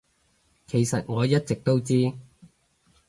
[0.65, 2.11] 其實我一直都知